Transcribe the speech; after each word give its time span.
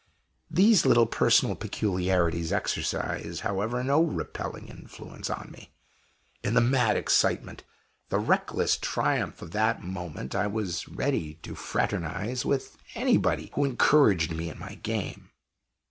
These 0.49 0.83
little 0.83 1.05
personal 1.05 1.53
peculiarities 1.55 2.51
exercised, 2.51 3.41
however, 3.41 3.83
no 3.83 4.01
repelling 4.01 4.67
influence 4.67 5.29
on 5.29 5.51
me. 5.51 5.73
In 6.43 6.55
the 6.55 6.59
mad 6.59 6.97
excitement, 6.97 7.61
the 8.09 8.17
reckless 8.17 8.77
triumph 8.77 9.43
of 9.43 9.51
that 9.51 9.83
moment, 9.83 10.33
I 10.33 10.47
was 10.47 10.87
ready 10.89 11.35
to 11.43 11.53
"fraternize" 11.53 12.43
with 12.43 12.79
anybody 12.95 13.51
who 13.53 13.63
encouraged 13.63 14.31
me 14.31 14.49
in 14.49 14.57
my 14.57 14.73
game. 14.81 15.29